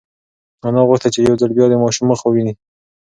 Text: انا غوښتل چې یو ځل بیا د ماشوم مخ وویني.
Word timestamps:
انا 0.65 0.81
غوښتل 0.89 1.09
چې 1.15 1.19
یو 1.27 1.35
ځل 1.41 1.51
بیا 1.57 1.65
د 1.69 1.75
ماشوم 1.83 2.05
مخ 2.11 2.19
وویني. 2.23 2.53